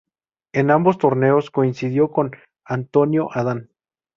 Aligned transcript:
En 0.51 0.71
ambos 0.71 0.97
torneos 0.97 1.51
coincidió 1.51 2.09
con 2.09 2.31
Antonio 2.65 3.29
Adán. 3.33 3.69